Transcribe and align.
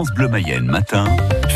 France 0.00 0.14
Bleu 0.14 0.28
Mayenne 0.28 0.66
matin, 0.66 1.06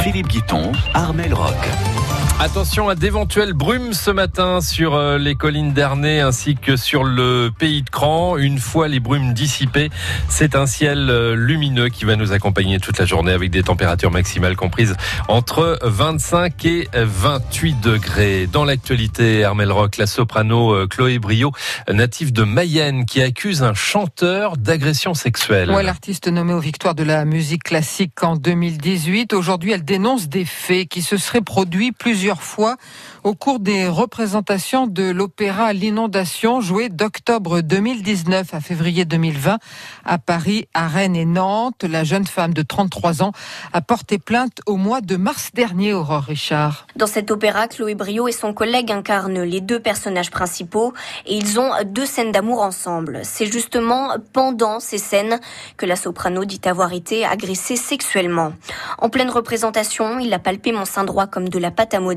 Philippe 0.02 0.26
Guiton, 0.26 0.72
Armel 0.94 1.32
Rock. 1.32 2.01
Attention 2.40 2.88
à 2.88 2.96
d'éventuelles 2.96 3.52
brumes 3.52 3.92
ce 3.92 4.10
matin 4.10 4.60
sur 4.60 4.96
euh, 4.96 5.16
les 5.16 5.36
collines 5.36 5.72
d'Ernée 5.72 6.20
ainsi 6.20 6.56
que 6.56 6.76
sur 6.76 7.04
le 7.04 7.50
pays 7.56 7.82
de 7.82 7.90
Cran. 7.90 8.36
Une 8.36 8.58
fois 8.58 8.88
les 8.88 8.98
brumes 8.98 9.32
dissipées, 9.32 9.90
c'est 10.28 10.56
un 10.56 10.66
ciel 10.66 11.08
euh, 11.08 11.36
lumineux 11.36 11.88
qui 11.88 12.04
va 12.04 12.16
nous 12.16 12.32
accompagner 12.32 12.80
toute 12.80 12.98
la 12.98 13.04
journée 13.04 13.30
avec 13.30 13.50
des 13.50 13.62
températures 13.62 14.10
maximales 14.10 14.56
comprises 14.56 14.96
entre 15.28 15.78
25 15.82 16.64
et 16.64 16.88
28 16.94 17.80
degrés. 17.80 18.48
Dans 18.50 18.64
l'actualité, 18.64 19.38
Hermel 19.38 19.70
Rock, 19.70 19.96
la 19.96 20.06
soprano 20.06 20.74
euh, 20.74 20.88
Chloé 20.88 21.20
Brio, 21.20 21.52
native 21.88 22.32
de 22.32 22.42
Mayenne, 22.42 23.06
qui 23.06 23.22
accuse 23.22 23.62
un 23.62 23.74
chanteur 23.74 24.56
d'agression 24.56 25.14
sexuelle. 25.14 25.70
L'artiste 25.70 26.28
nommé 26.28 26.54
aux 26.54 26.60
victoires 26.60 26.94
de 26.94 27.04
la 27.04 27.24
musique 27.24 27.64
classique 27.64 28.22
en 28.22 28.36
2018. 28.36 29.32
Aujourd'hui, 29.32 29.72
elle 29.72 29.84
dénonce 29.84 30.28
des 30.28 30.44
faits 30.44 30.88
qui 30.88 31.02
se 31.02 31.16
seraient 31.16 31.40
produits 31.40 31.92
plusieurs 31.92 32.21
fois 32.30 32.76
au 33.24 33.34
cours 33.34 33.58
des 33.58 33.88
représentations 33.88 34.86
de 34.86 35.10
l'opéra 35.10 35.72
L'inondation 35.72 36.60
joué 36.60 36.88
d'octobre 36.88 37.60
2019 37.60 38.54
à 38.54 38.60
février 38.60 39.04
2020 39.04 39.58
à 40.04 40.18
Paris, 40.18 40.68
à 40.74 40.86
Rennes 40.86 41.16
et 41.16 41.24
Nantes. 41.24 41.84
La 41.84 42.04
jeune 42.04 42.26
femme 42.26 42.54
de 42.54 42.62
33 42.62 43.22
ans 43.22 43.32
a 43.72 43.80
porté 43.80 44.18
plainte 44.18 44.60
au 44.66 44.76
mois 44.76 45.00
de 45.00 45.16
mars 45.16 45.50
dernier, 45.54 45.92
Aurore 45.92 46.22
Richard. 46.22 46.86
Dans 46.96 47.06
cet 47.06 47.30
opéra, 47.30 47.66
Chloé 47.68 47.94
Brio 47.94 48.28
et 48.28 48.32
son 48.32 48.52
collègue 48.52 48.92
incarnent 48.92 49.42
les 49.42 49.60
deux 49.60 49.80
personnages 49.80 50.30
principaux 50.30 50.92
et 51.26 51.36
ils 51.36 51.58
ont 51.58 51.70
deux 51.84 52.06
scènes 52.06 52.32
d'amour 52.32 52.62
ensemble. 52.62 53.20
C'est 53.24 53.50
justement 53.50 54.10
pendant 54.32 54.78
ces 54.78 54.98
scènes 54.98 55.40
que 55.76 55.86
la 55.86 55.96
soprano 55.96 56.44
dit 56.44 56.60
avoir 56.64 56.92
été 56.92 57.24
agressée 57.24 57.76
sexuellement. 57.76 58.52
En 58.98 59.08
pleine 59.08 59.30
représentation, 59.30 60.18
il 60.18 60.32
a 60.32 60.38
palpé 60.38 60.72
mon 60.72 60.84
sein 60.84 61.04
droit 61.04 61.26
comme 61.26 61.48
de 61.48 61.58
la 61.58 61.70
pâte 61.70 61.94
à 61.94 62.00
modeler. 62.00 62.11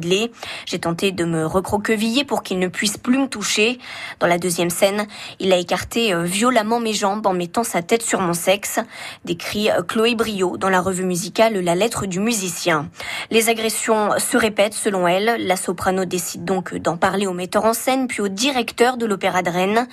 J'ai 0.66 0.80
tenté 0.80 1.12
de 1.12 1.26
me 1.26 1.46
recroqueviller 1.46 2.24
pour 2.24 2.44
qu'il 2.44 2.60
ne 2.60 2.68
puisse 2.68 2.98
plus 2.98 3.18
me 3.18 3.28
toucher. 3.28 3.80
Dans 4.20 4.28
la 4.28 4.38
deuxième 4.38 4.70
scène, 4.70 5.08
il 5.40 5.54
a 5.54 5.58
écarté 5.58 6.14
euh, 6.14 6.24
violemment 6.24 6.80
mes 6.80 6.94
jambes 6.94 7.26
en 7.26 7.34
mettant 7.34 7.64
sa 7.64 7.82
tête 7.82 8.02
sur 8.02 8.20
mon 8.20 8.34
sexe. 8.34 8.80
Décrit 9.24 9.70
euh, 9.70 9.82
Chloé 9.82 10.16
Brio 10.16 10.58
dans 10.58 10.70
la 10.70 10.82
revue 10.82 11.06
musicale 11.06 11.60
La 11.60 11.76
lettre 11.76 12.06
du 12.06 12.20
musicien. 12.20 12.90
Les 13.32 13.50
agressions 13.50 14.12
se 14.20 14.38
répètent 14.38 14.74
selon 14.74 15.08
elle. 15.08 15.46
La 15.46 15.56
soprano 15.56 16.06
décide 16.06 16.46
donc 16.46 16.76
d'en 16.76 16.98
parler 16.98 17.28
au 17.28 17.34
metteur 17.34 17.66
en 17.66 17.74
scène 17.74 18.08
puis 18.08 18.22
au 18.22 18.28
directeur 18.28 18.98
de 18.98 19.06
l'Opéra 19.06 19.42
de 19.42 19.50
Rennes. 19.50 19.88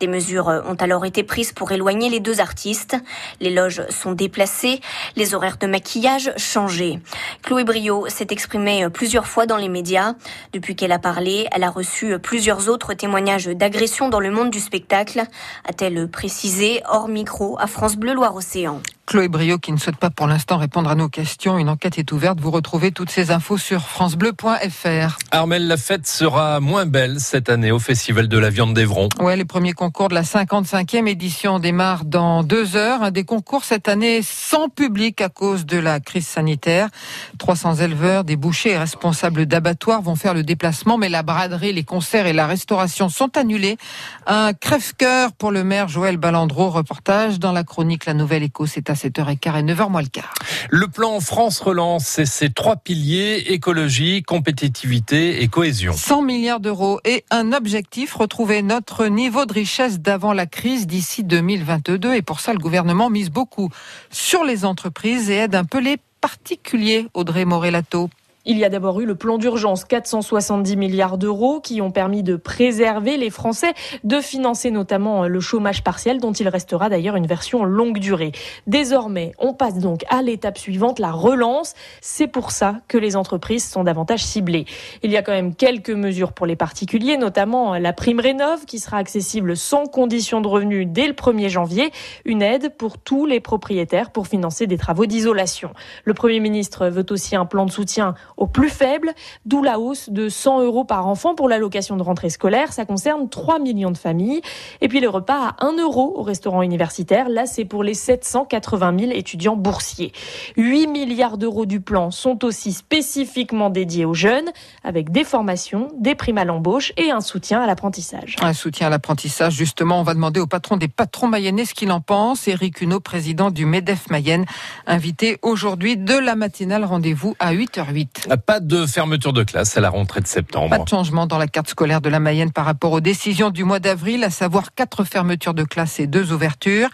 Des 0.00 0.06
mesures 0.06 0.48
euh, 0.48 0.62
ont 0.66 0.76
alors 0.76 1.04
été 1.04 1.22
prises 1.22 1.52
pour 1.52 1.72
éloigner 1.72 2.10
les 2.10 2.20
deux 2.20 2.40
artistes. 2.40 2.96
Les 3.40 3.50
loges 3.50 3.82
sont 3.90 4.12
déplacées, 4.12 4.80
les 5.16 5.34
horaires 5.34 5.58
de 5.58 5.66
maquillage 5.66 6.32
changés. 6.36 7.00
Chloé 7.42 7.64
Brio 7.64 8.06
s'est 8.08 8.28
exprimée 8.30 8.88
plusieurs 8.90 9.26
fois 9.26 9.46
dans 9.48 9.56
les 9.56 9.68
médias. 9.68 10.14
Depuis 10.52 10.76
qu'elle 10.76 10.92
a 10.92 11.00
parlé, 11.00 11.48
elle 11.50 11.64
a 11.64 11.70
reçu 11.70 12.16
plusieurs 12.20 12.68
autres 12.68 12.94
témoignages 12.94 13.46
d'agression 13.46 14.08
dans 14.08 14.20
le 14.20 14.30
monde 14.30 14.50
du 14.50 14.60
spectacle, 14.60 15.24
a-t-elle 15.68 16.08
précisé 16.08 16.82
hors 16.88 17.08
micro 17.08 17.58
à 17.58 17.66
France 17.66 17.96
Bleu 17.96 18.14
Loire-Océan. 18.14 18.80
Chloé 19.08 19.28
Brio 19.28 19.56
qui 19.56 19.72
ne 19.72 19.78
souhaite 19.78 19.96
pas 19.96 20.10
pour 20.10 20.26
l'instant 20.26 20.58
répondre 20.58 20.90
à 20.90 20.94
nos 20.94 21.08
questions. 21.08 21.56
Une 21.56 21.70
enquête 21.70 21.96
est 21.96 22.12
ouverte. 22.12 22.40
Vous 22.42 22.50
retrouvez 22.50 22.92
toutes 22.92 23.08
ces 23.08 23.30
infos 23.30 23.56
sur 23.56 23.80
francebleu.fr. 23.80 25.16
Armel, 25.30 25.66
la 25.66 25.78
fête 25.78 26.06
sera 26.06 26.60
moins 26.60 26.84
belle 26.84 27.18
cette 27.18 27.48
année 27.48 27.70
au 27.70 27.78
Festival 27.78 28.28
de 28.28 28.36
la 28.36 28.50
viande 28.50 28.74
d'Evron. 28.74 29.08
Ouais, 29.18 29.34
les 29.34 29.46
premiers 29.46 29.72
concours 29.72 30.10
de 30.10 30.14
la 30.14 30.24
55e 30.24 31.08
édition 31.08 31.58
démarrent 31.58 32.04
dans 32.04 32.42
deux 32.42 32.76
heures. 32.76 33.10
Des 33.10 33.24
concours 33.24 33.64
cette 33.64 33.88
année 33.88 34.20
sans 34.22 34.68
public 34.68 35.22
à 35.22 35.30
cause 35.30 35.64
de 35.64 35.78
la 35.78 36.00
crise 36.00 36.26
sanitaire. 36.26 36.90
300 37.38 37.76
éleveurs, 37.76 38.24
des 38.24 38.36
bouchers 38.36 38.72
et 38.72 38.78
responsables 38.78 39.46
d'abattoirs 39.46 40.02
vont 40.02 40.16
faire 40.16 40.34
le 40.34 40.42
déplacement, 40.42 40.98
mais 40.98 41.08
la 41.08 41.22
braderie, 41.22 41.72
les 41.72 41.84
concerts 41.84 42.26
et 42.26 42.34
la 42.34 42.46
restauration 42.46 43.08
sont 43.08 43.38
annulés. 43.38 43.78
Un 44.26 44.52
crève-cœur 44.52 45.32
pour 45.32 45.50
le 45.50 45.64
maire 45.64 45.88
Joël 45.88 46.18
Balandreau. 46.18 46.68
Reportage 46.68 47.38
dans 47.38 47.52
la 47.52 47.64
chronique 47.64 48.04
La 48.04 48.12
Nouvelle 48.12 48.42
Éco, 48.42 48.66
c'est 48.66 48.90
à 48.90 48.97
7h15 48.98 49.58
et 49.58 49.62
9h 49.62 49.90
moins 49.90 50.02
le 50.02 50.08
quart. 50.08 50.34
Le 50.70 50.88
plan 50.88 51.20
France 51.20 51.60
Relance, 51.60 52.06
c'est 52.06 52.26
ses 52.26 52.50
trois 52.50 52.76
piliers, 52.76 53.44
écologie, 53.48 54.22
compétitivité 54.22 55.42
et 55.42 55.48
cohésion. 55.48 55.92
100 55.92 56.22
milliards 56.22 56.60
d'euros 56.60 57.00
et 57.04 57.24
un 57.30 57.52
objectif, 57.52 58.14
retrouver 58.14 58.62
notre 58.62 59.06
niveau 59.06 59.46
de 59.46 59.52
richesse 59.52 60.00
d'avant 60.00 60.32
la 60.32 60.46
crise 60.46 60.86
d'ici 60.86 61.24
2022. 61.24 62.14
Et 62.14 62.22
pour 62.22 62.40
ça, 62.40 62.52
le 62.52 62.58
gouvernement 62.58 63.10
mise 63.10 63.30
beaucoup 63.30 63.70
sur 64.10 64.44
les 64.44 64.64
entreprises 64.64 65.30
et 65.30 65.36
aide 65.36 65.54
un 65.54 65.64
peu 65.64 65.80
les 65.80 65.96
particuliers, 66.20 67.06
Audrey 67.14 67.44
Morellato. 67.44 68.10
Il 68.44 68.56
y 68.56 68.64
a 68.64 68.68
d'abord 68.68 69.00
eu 69.00 69.04
le 69.04 69.16
plan 69.16 69.36
d'urgence, 69.36 69.84
470 69.84 70.76
milliards 70.76 71.18
d'euros, 71.18 71.60
qui 71.60 71.82
ont 71.82 71.90
permis 71.90 72.22
de 72.22 72.36
préserver 72.36 73.16
les 73.16 73.30
Français, 73.30 73.74
de 74.04 74.20
financer 74.20 74.70
notamment 74.70 75.26
le 75.26 75.40
chômage 75.40 75.82
partiel, 75.82 76.20
dont 76.20 76.32
il 76.32 76.48
restera 76.48 76.88
d'ailleurs 76.88 77.16
une 77.16 77.26
version 77.26 77.64
longue 77.64 77.98
durée. 77.98 78.32
Désormais, 78.68 79.32
on 79.38 79.54
passe 79.54 79.78
donc 79.78 80.04
à 80.08 80.22
l'étape 80.22 80.56
suivante, 80.56 81.00
la 81.00 81.10
relance. 81.10 81.74
C'est 82.00 82.28
pour 82.28 82.52
ça 82.52 82.76
que 82.86 82.96
les 82.96 83.16
entreprises 83.16 83.68
sont 83.68 83.82
davantage 83.82 84.24
ciblées. 84.24 84.66
Il 85.02 85.10
y 85.10 85.16
a 85.16 85.22
quand 85.22 85.32
même 85.32 85.54
quelques 85.54 85.90
mesures 85.90 86.32
pour 86.32 86.46
les 86.46 86.56
particuliers, 86.56 87.16
notamment 87.16 87.74
la 87.76 87.92
prime 87.92 88.20
rénov, 88.20 88.66
qui 88.66 88.78
sera 88.78 88.98
accessible 88.98 89.56
sans 89.56 89.86
condition 89.86 90.40
de 90.40 90.48
revenu 90.48 90.86
dès 90.86 91.08
le 91.08 91.12
1er 91.12 91.48
janvier, 91.48 91.90
une 92.24 92.42
aide 92.42 92.72
pour 92.76 92.98
tous 92.98 93.26
les 93.26 93.40
propriétaires 93.40 94.10
pour 94.10 94.28
financer 94.28 94.66
des 94.68 94.78
travaux 94.78 95.06
d'isolation. 95.06 95.72
Le 96.04 96.14
Premier 96.14 96.38
ministre 96.40 96.86
veut 96.86 97.06
aussi 97.10 97.34
un 97.34 97.44
plan 97.44 97.66
de 97.66 97.70
soutien 97.70 98.14
aux 98.38 98.46
plus 98.46 98.70
faibles, 98.70 99.12
d'où 99.44 99.62
la 99.62 99.78
hausse 99.78 100.08
de 100.08 100.28
100 100.28 100.62
euros 100.62 100.84
par 100.84 101.06
enfant 101.06 101.34
pour 101.34 101.48
l'allocation 101.48 101.96
de 101.96 102.02
rentrée 102.02 102.30
scolaire. 102.30 102.72
Ça 102.72 102.86
concerne 102.86 103.28
3 103.28 103.58
millions 103.58 103.90
de 103.90 103.98
familles. 103.98 104.40
Et 104.80 104.88
puis 104.88 105.00
le 105.00 105.08
repas 105.08 105.54
à 105.58 105.66
1 105.66 105.76
euro 105.76 106.14
au 106.16 106.22
restaurant 106.22 106.62
universitaire. 106.62 107.28
Là, 107.28 107.46
c'est 107.46 107.64
pour 107.64 107.82
les 107.82 107.94
780 107.94 108.98
000 108.98 109.12
étudiants 109.12 109.56
boursiers. 109.56 110.12
8 110.56 110.86
milliards 110.86 111.36
d'euros 111.36 111.66
du 111.66 111.80
plan 111.80 112.10
sont 112.10 112.44
aussi 112.44 112.72
spécifiquement 112.72 113.70
dédiés 113.70 114.04
aux 114.04 114.14
jeunes, 114.14 114.50
avec 114.84 115.10
des 115.10 115.24
formations, 115.24 115.88
des 115.98 116.14
primes 116.14 116.38
à 116.38 116.44
l'embauche 116.44 116.92
et 116.96 117.10
un 117.10 117.20
soutien 117.20 117.60
à 117.60 117.66
l'apprentissage. 117.66 118.36
Un 118.40 118.52
soutien 118.52 118.86
à 118.86 118.90
l'apprentissage, 118.90 119.54
justement, 119.54 120.00
on 120.00 120.04
va 120.04 120.14
demander 120.14 120.40
au 120.40 120.46
patron 120.46 120.76
des 120.76 120.88
patrons 120.88 121.26
mayennais 121.26 121.64
ce 121.64 121.74
qu'il 121.74 121.90
en 121.90 122.00
pense. 122.00 122.46
Éric 122.46 122.80
Huneau, 122.80 123.00
président 123.00 123.50
du 123.50 123.66
MEDEF 123.66 124.10
Mayenne, 124.10 124.44
invité 124.86 125.38
aujourd'hui 125.42 125.96
de 125.96 126.16
la 126.16 126.36
matinale. 126.36 126.84
Rendez-vous 126.84 127.34
à 127.40 127.52
8h08. 127.52 128.27
Pas 128.36 128.60
de 128.60 128.84
fermeture 128.84 129.32
de 129.32 129.42
classe 129.42 129.76
à 129.76 129.80
la 129.80 129.88
rentrée 129.88 130.20
de 130.20 130.26
septembre. 130.26 130.68
Pas 130.68 130.78
de 130.78 130.88
changement 130.88 131.26
dans 131.26 131.38
la 131.38 131.46
carte 131.46 131.68
scolaire 131.68 132.02
de 132.02 132.10
la 132.10 132.20
Mayenne 132.20 132.52
par 132.52 132.66
rapport 132.66 132.92
aux 132.92 133.00
décisions 133.00 133.48
du 133.48 133.64
mois 133.64 133.80
d'avril, 133.80 134.22
à 134.22 134.30
savoir 134.30 134.74
quatre 134.74 135.04
fermetures 135.04 135.54
de 135.54 135.64
classe 135.64 135.98
et 135.98 136.06
deux 136.06 136.32
ouvertures. 136.32 136.90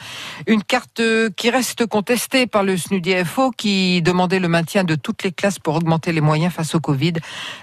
Une 0.46 0.62
carte 0.62 1.02
qui 1.36 1.50
reste 1.50 1.86
contestée 1.86 2.46
par 2.46 2.62
le 2.62 2.76
SNUDFO 2.76 3.50
qui 3.50 4.00
demandait 4.02 4.38
le 4.38 4.48
maintien 4.48 4.84
de 4.84 4.94
toutes 4.94 5.24
les 5.24 5.32
classes 5.32 5.58
pour 5.58 5.74
augmenter 5.74 6.12
les 6.12 6.20
moyens 6.20 6.52
face 6.52 6.74
au 6.76 6.80
Covid. 6.80 7.14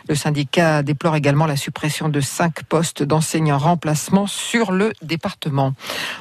Le 0.10 0.16
syndicat 0.16 0.84
déplore 0.84 1.16
également 1.16 1.46
la 1.46 1.56
suppression 1.56 2.10
de 2.10 2.20
cinq 2.20 2.64
postes 2.64 3.04
d'enseignants 3.04 3.58
remplacement 3.58 4.28
sur 4.28 4.72
le 4.72 4.92
département. 5.02 5.74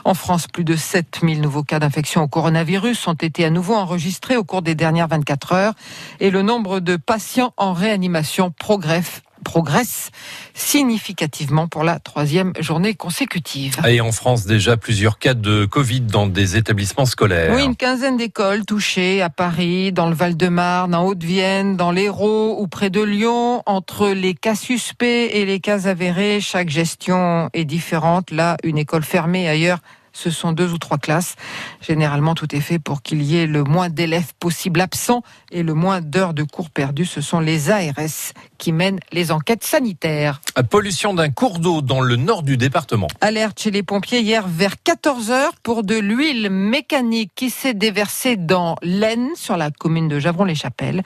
En 0.04 0.14
France, 0.14 0.46
plus 0.46 0.64
de 0.64 0.76
7000 0.76 1.40
nouveaux 1.40 1.64
cas 1.64 1.80
d'infection 1.80 2.22
au 2.22 2.28
coronavirus 2.28 3.08
ont 3.08 3.14
été 3.14 3.44
à 3.44 3.50
nouveau 3.50 3.74
enregistrés 3.74 4.36
au 4.36 4.44
cours 4.44 4.62
des 4.62 4.74
dernières 4.74 5.08
24 5.08 5.52
heures 5.52 5.74
et 6.20 6.30
le 6.30 6.42
nombre 6.42 6.80
de 6.80 6.96
patients 6.96 7.39
en 7.56 7.72
réanimation 7.72 8.50
progresse 8.50 9.22
progresse 9.44 10.10
significativement 10.54 11.68
pour 11.68 11.84
la 11.84 11.98
troisième 11.98 12.52
journée 12.60 12.94
consécutive. 12.94 13.76
Et 13.88 14.00
en 14.00 14.12
France, 14.12 14.46
déjà 14.46 14.76
plusieurs 14.76 15.18
cas 15.18 15.34
de 15.34 15.64
Covid 15.64 16.02
dans 16.02 16.26
des 16.26 16.56
établissements 16.56 17.06
scolaires. 17.06 17.52
Oui, 17.54 17.64
une 17.64 17.76
quinzaine 17.76 18.16
d'écoles 18.16 18.64
touchées 18.64 19.22
à 19.22 19.30
Paris, 19.30 19.92
dans 19.92 20.08
le 20.08 20.14
Val-de-Marne, 20.14 20.94
en 20.94 21.06
Haute-Vienne, 21.06 21.76
dans 21.76 21.90
l'Hérault 21.90 22.56
ou 22.60 22.66
près 22.68 22.90
de 22.90 23.00
Lyon. 23.00 23.62
Entre 23.66 24.08
les 24.08 24.34
cas 24.34 24.54
suspects 24.54 25.30
et 25.32 25.44
les 25.44 25.60
cas 25.60 25.86
avérés, 25.86 26.40
chaque 26.40 26.68
gestion 26.68 27.48
est 27.52 27.64
différente. 27.64 28.30
Là, 28.30 28.56
une 28.62 28.78
école 28.78 29.02
fermée, 29.02 29.48
ailleurs, 29.48 29.78
ce 30.12 30.30
sont 30.30 30.52
deux 30.52 30.72
ou 30.72 30.78
trois 30.78 30.98
classes. 30.98 31.36
Généralement, 31.80 32.34
tout 32.34 32.54
est 32.54 32.60
fait 32.60 32.78
pour 32.78 33.02
qu'il 33.02 33.22
y 33.22 33.36
ait 33.36 33.46
le 33.46 33.64
moins 33.64 33.88
d'élèves 33.88 34.32
possible 34.38 34.80
absents 34.80 35.22
et 35.50 35.62
le 35.62 35.74
moins 35.74 36.00
d'heures 36.00 36.34
de 36.34 36.42
cours 36.42 36.70
perdues. 36.70 37.06
Ce 37.06 37.20
sont 37.20 37.40
les 37.40 37.70
ARS 37.70 38.32
qui 38.58 38.72
mènent 38.72 39.00
les 39.12 39.32
enquêtes 39.32 39.64
sanitaires. 39.64 40.40
Pollution 40.68 41.14
d'un 41.14 41.30
cours 41.30 41.58
d'eau 41.58 41.80
dans 41.82 42.00
le 42.00 42.16
nord 42.16 42.42
du 42.42 42.56
département. 42.56 43.08
Alerte 43.20 43.60
chez 43.60 43.70
les 43.70 43.82
pompiers 43.82 44.20
hier 44.20 44.46
vers 44.46 44.82
14 44.82 45.30
heures 45.30 45.54
pour 45.62 45.82
de 45.82 45.96
l'huile 45.96 46.50
mécanique 46.50 47.32
qui 47.34 47.50
s'est 47.50 47.74
déversée 47.74 48.36
dans 48.36 48.76
l'Aisne, 48.82 49.30
sur 49.34 49.56
la 49.56 49.70
commune 49.70 50.08
de 50.08 50.18
Javron-les-Chapelles. 50.18 51.02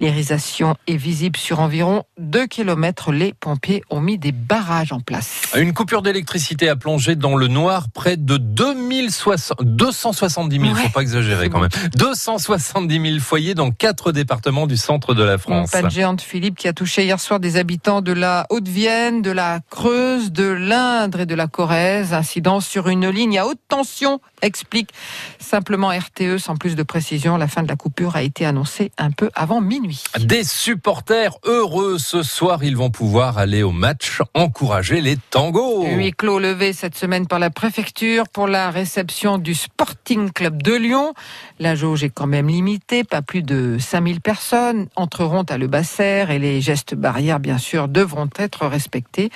L'irisation 0.00 0.76
est 0.86 0.96
visible 0.96 1.38
sur 1.38 1.60
environ 1.60 2.04
2 2.18 2.46
km. 2.46 3.12
Les 3.12 3.34
pompiers 3.34 3.82
ont 3.90 4.00
mis 4.00 4.18
des 4.18 4.32
barrages 4.32 4.92
en 4.92 5.00
place. 5.00 5.42
Une 5.56 5.72
coupure 5.72 6.02
d'électricité 6.02 6.68
a 6.68 6.76
plongé 6.76 7.16
dans 7.16 7.36
le 7.36 7.48
noir 7.48 7.86
près 7.92 8.16
de 8.16 8.36
2060, 8.44 9.62
270 9.62 10.60
000, 10.60 10.74
faut 10.74 10.88
pas 10.90 11.00
exagérer 11.00 11.48
quand 11.48 11.60
même. 11.60 11.70
270 11.96 13.10
000 13.10 13.20
foyers 13.20 13.54
dans 13.54 13.70
quatre 13.70 14.12
départements 14.12 14.66
du 14.66 14.76
centre 14.76 15.14
de 15.14 15.22
la 15.22 15.38
France. 15.38 15.70
Pas 15.70 15.82
de 15.82 15.90
géante 15.90 16.20
Philippe 16.20 16.56
qui 16.56 16.68
a 16.68 16.72
touché 16.72 17.04
hier 17.04 17.18
soir 17.18 17.40
des 17.40 17.56
habitants 17.56 18.02
de 18.02 18.12
la 18.12 18.46
Haute-Vienne, 18.50 19.22
de 19.22 19.30
la 19.30 19.60
Creuse, 19.70 20.30
de 20.30 20.44
l'Indre 20.44 21.20
et 21.20 21.26
de 21.26 21.34
la 21.34 21.46
Corrèze. 21.46 22.12
Incident 22.12 22.60
sur 22.60 22.88
une 22.88 23.08
ligne 23.08 23.38
à 23.38 23.46
haute 23.46 23.60
tension, 23.68 24.20
explique 24.42 24.90
simplement 25.38 25.88
RTE 25.88 26.38
sans 26.38 26.56
plus 26.56 26.76
de 26.76 26.82
précision. 26.82 27.36
La 27.36 27.48
fin 27.48 27.62
de 27.62 27.68
la 27.68 27.76
coupure 27.76 28.16
a 28.16 28.22
été 28.22 28.44
annoncée 28.44 28.92
un 28.98 29.10
peu 29.10 29.30
avant 29.34 29.60
minuit. 29.60 30.04
Des 30.20 30.44
supporters 30.44 31.38
heureux 31.44 31.98
ce 31.98 32.22
soir, 32.22 32.62
ils 32.62 32.76
vont 32.76 32.90
pouvoir 32.90 33.38
aller 33.38 33.62
au 33.62 33.72
match 33.72 34.20
encourager 34.34 35.00
les 35.00 35.16
tangos. 35.16 35.86
Huit 35.86 36.12
clos 36.12 36.38
levé 36.38 36.72
cette 36.72 36.96
semaine 36.96 37.26
par 37.26 37.38
la 37.38 37.50
préfecture 37.50 38.28
pour 38.34 38.48
la 38.48 38.70
réception 38.70 39.38
du 39.38 39.54
Sporting 39.54 40.32
Club 40.32 40.60
de 40.60 40.74
Lyon. 40.74 41.14
La 41.60 41.76
jauge 41.76 42.02
est 42.02 42.10
quand 42.10 42.26
même 42.26 42.48
limitée, 42.48 43.04
pas 43.04 43.22
plus 43.22 43.42
de 43.42 43.78
5000 43.78 44.20
personnes 44.20 44.88
entreront 44.96 45.44
à 45.44 45.56
Le 45.56 45.68
Basser 45.68 46.26
et 46.28 46.40
les 46.40 46.60
gestes 46.60 46.96
barrières, 46.96 47.38
bien 47.38 47.58
sûr, 47.58 47.86
devront 47.86 48.28
être 48.36 48.66
respectés. 48.66 49.30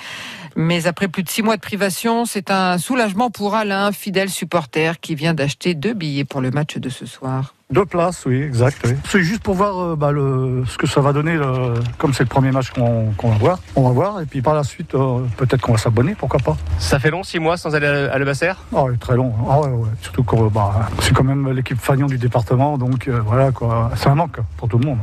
Mais 0.61 0.87
après 0.87 1.07
plus 1.07 1.23
de 1.23 1.29
six 1.29 1.41
mois 1.41 1.55
de 1.55 1.61
privation, 1.61 2.25
c'est 2.25 2.51
un 2.51 2.77
soulagement 2.77 3.29
pour 3.29 3.55
Alain, 3.55 3.93
fidèle 3.93 4.29
supporter, 4.29 4.99
qui 4.99 5.15
vient 5.15 5.33
d'acheter 5.33 5.73
deux 5.73 5.93
billets 5.93 6.25
pour 6.25 6.41
le 6.41 6.51
match 6.51 6.75
de 6.75 6.89
ce 6.89 7.05
soir. 7.05 7.53
Deux 7.71 7.85
places, 7.85 8.25
oui, 8.25 8.41
exact. 8.41 8.81
Oui. 8.83 8.95
C'est 9.07 9.21
juste 9.21 9.43
pour 9.43 9.53
voir 9.53 9.79
euh, 9.79 9.95
bah, 9.95 10.11
le, 10.11 10.63
ce 10.65 10.75
que 10.79 10.87
ça 10.87 11.01
va 11.01 11.13
donner, 11.13 11.35
le, 11.35 11.75
comme 11.99 12.15
c'est 12.15 12.23
le 12.23 12.29
premier 12.29 12.49
match 12.51 12.71
qu'on 12.71 13.11
va 13.21 13.37
voir. 13.37 13.59
On 13.75 13.83
va 13.83 13.91
voir, 13.91 14.21
et 14.21 14.25
puis 14.25 14.41
par 14.41 14.55
la 14.55 14.63
suite, 14.63 14.95
euh, 14.95 15.19
peut-être 15.37 15.61
qu'on 15.61 15.73
va 15.73 15.77
s'abonner, 15.77 16.15
pourquoi 16.15 16.39
pas. 16.39 16.57
Ça 16.79 16.97
fait 16.97 17.11
long, 17.11 17.21
six 17.21 17.37
mois 17.37 17.57
sans 17.57 17.75
aller 17.75 17.85
à 17.85 18.17
Le 18.17 18.25
Basser 18.25 18.53
Ah 18.75 18.85
oui, 18.85 18.97
très 18.97 19.15
long. 19.15 19.31
Ah 19.47 19.61
ouais, 19.61 19.69
ouais. 19.69 19.89
Surtout 20.01 20.23
que 20.23 20.49
bah, 20.49 20.89
c'est 21.01 21.13
quand 21.13 21.23
même 21.23 21.51
l'équipe 21.51 21.79
fagnon 21.79 22.07
du 22.07 22.17
département, 22.17 22.79
donc 22.79 23.07
euh, 23.07 23.21
voilà, 23.23 23.51
quoi. 23.51 23.91
C'est 23.95 24.09
un 24.09 24.15
manque 24.15 24.39
pour 24.57 24.67
tout 24.67 24.79
le 24.79 24.87
monde. 24.87 24.99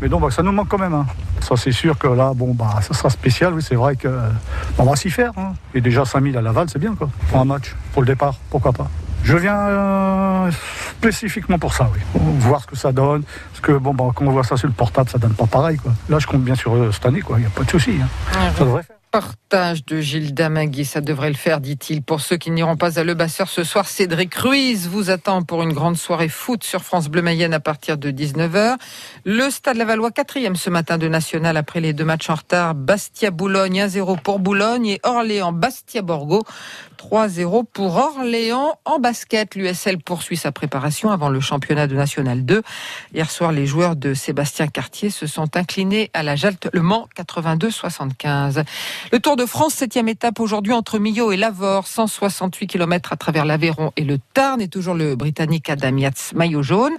Mais 0.00 0.08
donc, 0.08 0.22
bah, 0.22 0.30
ça 0.30 0.42
nous 0.42 0.52
manque 0.52 0.68
quand 0.68 0.78
même. 0.78 0.94
Hein. 0.94 1.06
Ça, 1.40 1.54
c'est 1.56 1.70
sûr 1.70 1.98
que 1.98 2.08
là, 2.08 2.32
bon, 2.34 2.54
bah, 2.54 2.80
ça 2.80 2.94
sera 2.94 3.10
spécial, 3.10 3.52
oui, 3.52 3.62
c'est 3.62 3.74
vrai 3.74 3.94
que 3.94 4.08
s'y 4.96 5.10
faire. 5.10 5.32
Hein. 5.36 5.54
Et 5.74 5.80
déjà 5.80 6.04
5000 6.04 6.36
à 6.36 6.42
Laval, 6.42 6.68
c'est 6.70 6.78
bien, 6.78 6.94
quoi. 6.94 7.08
Pour 7.30 7.40
un 7.40 7.44
match, 7.44 7.74
pour 7.92 8.02
le 8.02 8.06
départ, 8.06 8.34
pourquoi 8.50 8.72
pas. 8.72 8.88
Je 9.24 9.36
viens 9.36 9.58
euh, 9.58 10.50
spécifiquement 10.98 11.58
pour 11.58 11.74
ça, 11.74 11.90
oui. 11.92 12.00
Voir 12.38 12.62
ce 12.62 12.66
que 12.66 12.76
ça 12.76 12.92
donne. 12.92 13.22
Parce 13.52 13.60
que 13.60 13.72
bon, 13.72 13.92
bah, 13.92 14.04
quand 14.14 14.24
on 14.24 14.30
voit 14.30 14.44
ça 14.44 14.56
sur 14.56 14.68
le 14.68 14.74
portable, 14.74 15.10
ça 15.10 15.18
donne 15.18 15.34
pas 15.34 15.46
pareil, 15.46 15.78
quoi. 15.78 15.92
Là, 16.08 16.18
je 16.18 16.26
compte 16.26 16.42
bien 16.42 16.54
sur 16.54 16.92
cette 16.92 17.06
année, 17.06 17.20
quoi. 17.20 17.38
Il 17.38 17.40
n'y 17.40 17.46
a 17.46 17.50
pas 17.50 17.64
de 17.64 17.70
souci. 17.70 17.98
Hein. 18.02 18.08
Ça 18.56 18.64
devrait 18.64 18.82
faire. 18.82 18.96
Partage 19.10 19.84
de 19.86 20.00
Gilles 20.00 20.34
Damagui, 20.34 20.84
ça 20.84 21.00
devrait 21.00 21.30
le 21.30 21.36
faire, 21.36 21.60
dit-il. 21.60 22.02
Pour 22.02 22.20
ceux 22.20 22.36
qui 22.36 22.50
n'iront 22.50 22.76
pas 22.76 22.98
à 22.98 23.04
Le 23.04 23.14
Basseur 23.14 23.48
ce 23.48 23.64
soir, 23.64 23.88
Cédric 23.88 24.34
Ruiz 24.34 24.88
vous 24.88 25.08
attend 25.08 25.42
pour 25.42 25.62
une 25.62 25.72
grande 25.72 25.96
soirée 25.96 26.28
foot 26.28 26.64
sur 26.64 26.82
France 26.82 27.08
Bleu 27.08 27.22
Mayenne 27.22 27.54
à 27.54 27.60
partir 27.60 27.96
de 27.96 28.10
19h. 28.10 28.76
Le 29.24 29.48
Stade 29.48 29.76
Lavallois, 29.76 30.10
quatrième 30.10 30.56
ce 30.56 30.68
matin 30.68 30.98
de 30.98 31.08
National 31.08 31.56
après 31.56 31.80
les 31.80 31.92
deux 31.92 32.04
matchs 32.04 32.28
en 32.28 32.34
retard. 32.34 32.74
Bastia-Boulogne, 32.74 33.86
1-0 33.86 34.20
pour 34.20 34.38
Boulogne 34.38 34.86
et 34.86 35.00
Orléans-Bastia-Borgo. 35.02 36.42
3-0 36.98 37.64
pour 37.72 37.96
Orléans 37.96 38.78
en 38.84 38.98
basket. 38.98 39.54
L'USL 39.54 39.98
poursuit 39.98 40.36
sa 40.36 40.52
préparation 40.52 41.10
avant 41.10 41.28
le 41.28 41.40
championnat 41.40 41.86
de 41.86 41.94
National 41.94 42.44
2. 42.44 42.62
Hier 43.14 43.30
soir, 43.30 43.52
les 43.52 43.66
joueurs 43.66 43.96
de 43.96 44.12
Sébastien 44.12 44.66
Cartier 44.66 45.10
se 45.10 45.26
sont 45.26 45.56
inclinés 45.56 46.10
à 46.12 46.22
la 46.22 46.36
Jalte 46.36 46.68
Le 46.72 46.82
Mans 46.82 47.08
82-75. 47.16 48.64
Le 49.12 49.20
Tour 49.20 49.36
de 49.36 49.46
France, 49.46 49.74
septième 49.74 50.08
étape 50.08 50.40
aujourd'hui 50.40 50.72
entre 50.72 50.98
Millau 50.98 51.30
et 51.30 51.36
Lavore, 51.36 51.86
168 51.86 52.66
km 52.66 53.12
à 53.12 53.16
travers 53.16 53.44
l'Aveyron 53.44 53.92
et 53.96 54.02
le 54.02 54.18
Tarn, 54.34 54.60
et 54.60 54.66
toujours 54.66 54.94
le 54.94 55.14
Britannique 55.14 55.70
Adam 55.70 55.96
Yates, 55.96 56.32
maillot 56.34 56.64
jaune. 56.64 56.94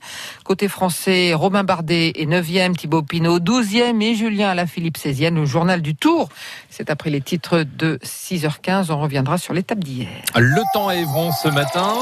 Côté 0.46 0.70
français, 0.70 1.34
Romain 1.34 1.66
Bardet 1.66 2.14
est 2.16 2.26
9e, 2.26 2.76
Thibaut 2.78 3.02
Pinot 3.02 3.40
12e 3.40 4.02
et 4.02 4.16
Julien 4.16 4.50
Alaphilippe 4.50 4.98
16e. 4.98 5.36
Le 5.36 5.46
journal 5.46 5.82
du 5.82 5.96
Tour, 5.96 6.30
c'est 6.70 6.90
après 6.90 7.10
les 7.10 7.20
titres 7.20 7.64
de 7.78 8.00
6h15. 8.04 8.90
On 8.90 9.02
reviendra 9.02 9.38
sur 9.38 9.54
l'étape 9.54 9.80
d'hier. 9.80 10.08
Le 10.38 10.62
temps 10.74 10.88
à 10.88 10.96
Évron 10.96 11.32
ce 11.34 11.50
matin. 11.50 11.94